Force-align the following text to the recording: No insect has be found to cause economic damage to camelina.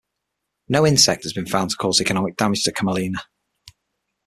No 0.67 0.87
insect 0.87 1.25
has 1.25 1.33
be 1.33 1.45
found 1.45 1.69
to 1.69 1.75
cause 1.75 2.01
economic 2.01 2.35
damage 2.35 2.63
to 2.63 2.71
camelina. 2.73 3.19